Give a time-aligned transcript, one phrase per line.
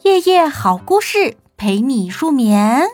[0.00, 2.88] 夜夜好故事陪你入眠，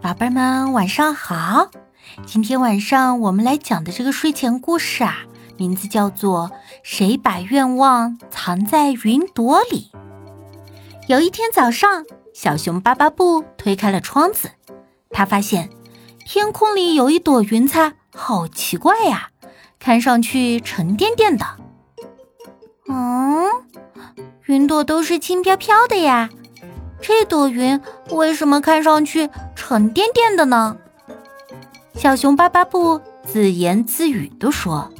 [0.00, 1.68] 宝贝儿们晚上好。
[2.24, 5.22] 今天晚上我们来讲的这个睡前故事啊，
[5.56, 6.50] 名字叫做
[6.84, 9.90] 《谁把愿望藏在云朵里》。
[11.08, 14.50] 有一天早上，小熊巴巴布推开了窗子，
[15.10, 15.70] 他发现
[16.24, 19.30] 天空里有一朵云彩，好奇怪呀，
[19.80, 21.44] 看上去沉甸甸的。
[22.88, 23.46] 嗯。
[24.46, 26.28] 云朵都是轻飘飘的呀，
[27.00, 27.80] 这朵云
[28.10, 30.76] 为什么看上去沉甸甸的呢？
[31.94, 34.90] 小熊巴巴布自言自语地说：“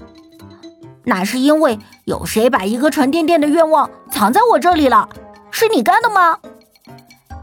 [1.05, 5.09] 那是因为有谁把一个沉甸甸的愿望藏在我这里了？
[5.51, 6.39] 是你干的吗？”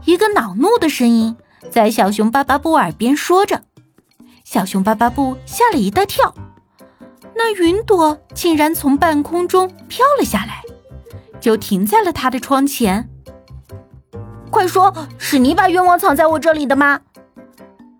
[0.06, 1.36] 一个恼怒的声音
[1.70, 3.62] 在小熊巴巴布耳边说着。
[4.44, 6.34] 小熊巴巴布吓了一大跳，
[7.42, 10.62] 那云朵竟然从半空中飘了下来。
[11.40, 13.08] 就停在了他的窗前。
[14.50, 17.00] 快说，是你把愿望藏在我这里的吗？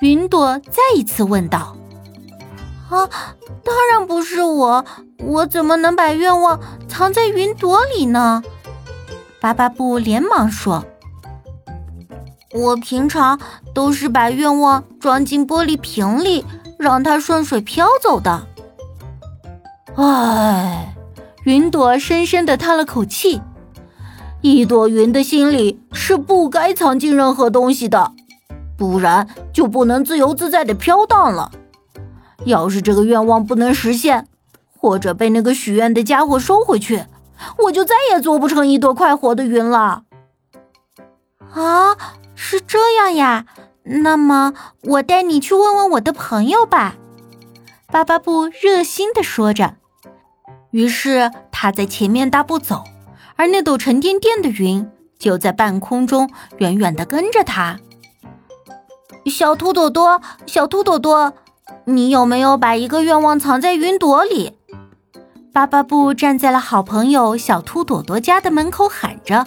[0.00, 1.74] 云朵再一次问道。
[2.90, 3.08] 啊，
[3.64, 4.84] 当然不是我，
[5.20, 8.42] 我怎么能把愿望藏在云朵里呢？
[9.40, 10.84] 巴巴布连忙说
[12.52, 13.40] ：“我平常
[13.72, 16.44] 都是把愿望装进玻璃瓶里，
[16.78, 18.48] 让它顺水飘走的。”
[19.96, 20.96] 唉。
[21.44, 23.40] 云朵深深的叹了口气，
[24.42, 28.12] 一朵云的心里是不该藏进任何东西的，
[28.76, 31.50] 不然就不能自由自在的飘荡了。
[32.44, 34.28] 要是这个愿望不能实现，
[34.76, 37.06] 或者被那个许愿的家伙收回去，
[37.64, 40.02] 我就再也做不成一朵快活的云了。
[41.52, 41.96] 啊，
[42.34, 43.46] 是这样呀？
[43.82, 46.96] 那么我带你去问问我的朋友吧。
[47.90, 49.76] 巴巴布热心的说着。
[50.70, 52.84] 于是他在前面大步走，
[53.36, 57.78] 而那朵沉甸甸的云就在半空中远远的跟着他。
[59.26, 61.32] 小兔朵朵，小兔朵朵，
[61.84, 64.56] 你有没有把一个愿望藏在云朵里？
[65.52, 69.46] 巴巴布站在了好朋友小兔朵朵家的门口喊着：“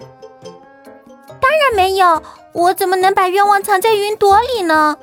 [1.39, 2.22] 当然没有，
[2.53, 4.97] 我怎么能把愿望藏在云朵里呢？”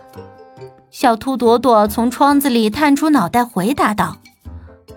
[0.90, 4.18] 小兔朵朵从窗子里探出脑袋回答道。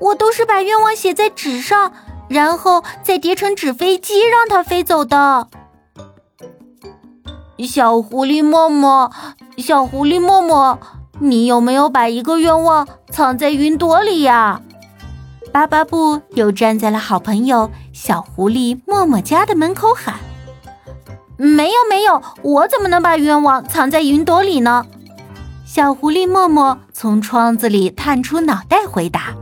[0.03, 1.93] 我都是把愿望写在纸上，
[2.27, 5.47] 然后再叠成纸飞机，让它飞走的。
[7.65, 9.09] 小狐狸默默，
[9.57, 10.77] 小狐狸默默，
[11.19, 14.61] 你有没有把一个愿望藏在云朵里呀？
[15.53, 20.15] 巴巴布又站在了好朋友小狐狸默默家的门口喊
[21.37, 24.85] ：“没有没有，我怎么能把愿望藏在云朵里呢？”
[25.65, 29.33] 小狐狸默默从窗子里探出脑袋回答。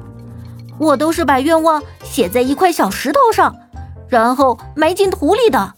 [0.82, 3.56] 我都是把愿望写在一块小石头上，
[4.10, 5.76] 然后埋进土里的。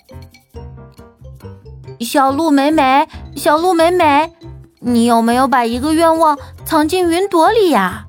[2.00, 3.06] 小鹿美美，
[3.36, 4.31] 小鹿美美，
[4.80, 8.06] 你有没有把一个愿望藏进云朵里呀？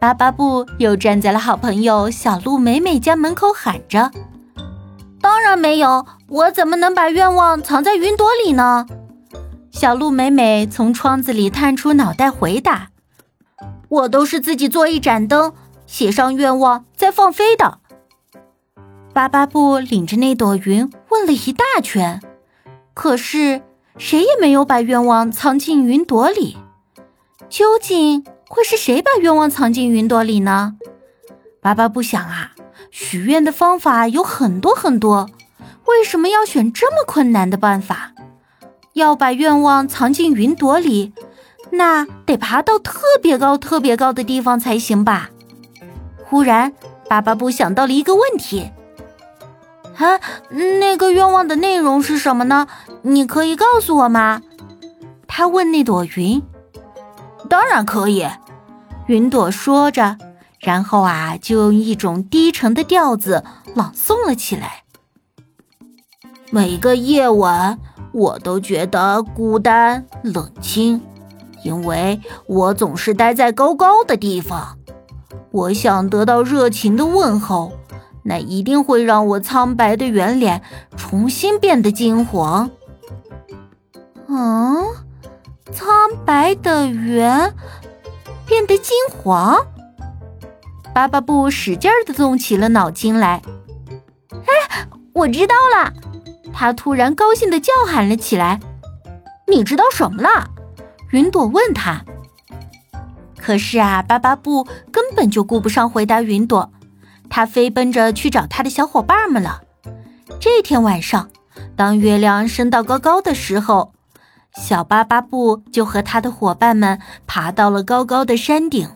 [0.00, 4.10] 巴巴布又站在了好朋友小鹿美美家门口喊着
[5.22, 8.84] ：“当然没有，我怎么能把愿望藏在云朵里呢？”
[9.70, 12.88] 小鹿美美从窗子里探出脑袋回答
[13.88, 15.52] ：“我都是自己做一盏灯。”
[15.90, 17.80] 写上愿望再放飞的。
[19.12, 22.22] 巴巴布领着那朵云问了一大圈，
[22.94, 23.60] 可是
[23.98, 26.56] 谁也没有把愿望藏进云朵里。
[27.48, 30.76] 究竟会是谁把愿望藏进云朵里呢？
[31.60, 32.52] 巴巴布想啊，
[32.92, 35.28] 许愿的方法有很多很多，
[35.86, 38.12] 为什么要选这么困难的办法？
[38.92, 41.12] 要把愿望藏进云朵里，
[41.72, 45.30] 那得爬到特别高、特别高的地方才行吧？
[46.30, 46.72] 忽然，
[47.08, 48.70] 巴巴布想到了一个问题
[49.98, 50.20] ：“啊，
[50.78, 52.68] 那个愿望的内容是什么呢？
[53.02, 54.40] 你可以告诉我吗？”
[55.26, 56.40] 他问那朵云。
[57.50, 58.24] “当然可以。”
[59.08, 60.18] 云朵说着，
[60.60, 63.42] 然后啊，就用一种低沉的调子
[63.74, 64.84] 朗诵了起来
[66.52, 67.76] ：“每个夜晚，
[68.12, 71.02] 我都觉得孤单冷清，
[71.64, 74.76] 因为我总是待在高高的地方。”
[75.50, 77.72] 我想得到热情的问候，
[78.22, 80.62] 那一定会让我苍白的圆脸
[80.96, 82.70] 重新变得金黄。
[84.28, 84.84] 嗯，
[85.72, 85.88] 苍
[86.24, 87.52] 白的圆
[88.46, 89.58] 变得金黄。
[90.94, 93.42] 巴巴布使劲的动起了脑筋来。
[94.32, 95.92] 哎，我知道了！
[96.52, 98.60] 他突然高兴的叫喊了起来。
[99.48, 100.48] 你知道什么了？
[101.10, 102.04] 云朵问他。
[103.50, 104.62] 可是啊，巴巴布
[104.92, 106.70] 根本就顾不上回答云朵，
[107.28, 109.62] 他飞奔着去找他的小伙伴们了。
[110.38, 111.28] 这天晚上，
[111.74, 113.92] 当月亮升到高高的时候，
[114.54, 118.88] 小巴巴布就和他的伙伴们爬到了高高的山顶。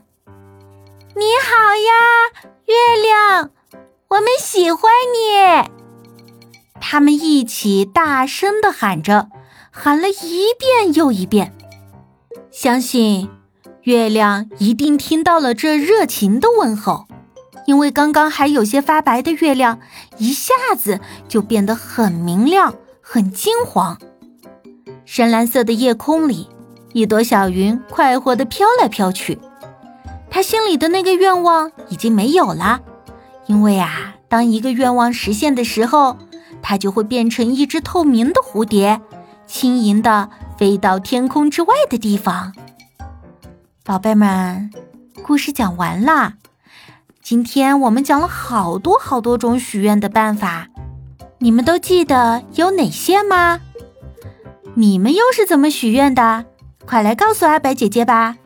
[1.16, 3.50] 你好呀，月亮，
[4.10, 5.68] 我们喜欢你！
[6.80, 9.30] 他们一起大声的喊着，
[9.72, 11.52] 喊了一遍又一遍。
[12.52, 13.28] 相信
[13.84, 17.06] 月亮一定听到了这热情的问候，
[17.66, 19.78] 因为刚刚还有些发白的月亮，
[20.16, 23.98] 一下子就变得很明亮、很金黄。
[25.04, 26.48] 深蓝色的夜空里，
[26.94, 29.38] 一朵小云快活地飘来飘去。
[30.30, 32.80] 他心里的那个愿望已经没有了，
[33.44, 36.16] 因为啊，当一个愿望实现的时候，
[36.62, 39.02] 它就会变成一只透明的蝴蝶，
[39.46, 42.54] 轻盈地飞到天空之外的地方。
[43.86, 44.70] 宝贝们，
[45.22, 46.38] 故事讲完啦。
[47.20, 50.68] 今天我们讲了好多好多种许愿的办法，
[51.36, 53.60] 你们都记得有哪些吗？
[54.72, 56.46] 你们又是怎么许愿的？
[56.86, 58.38] 快来告诉阿白姐姐吧。